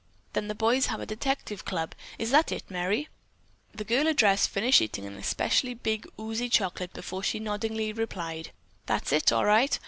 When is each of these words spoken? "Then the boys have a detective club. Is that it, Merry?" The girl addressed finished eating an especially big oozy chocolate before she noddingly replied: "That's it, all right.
"Then 0.33 0.47
the 0.47 0.55
boys 0.55 0.87
have 0.87 0.99
a 0.99 1.05
detective 1.05 1.63
club. 1.63 1.93
Is 2.17 2.31
that 2.31 2.51
it, 2.51 2.63
Merry?" 2.71 3.07
The 3.71 3.83
girl 3.83 4.07
addressed 4.07 4.49
finished 4.49 4.81
eating 4.81 5.05
an 5.05 5.15
especially 5.15 5.75
big 5.75 6.07
oozy 6.19 6.49
chocolate 6.49 6.91
before 6.93 7.21
she 7.21 7.39
noddingly 7.39 7.93
replied: 7.93 8.51
"That's 8.87 9.11
it, 9.11 9.31
all 9.31 9.45
right. 9.45 9.79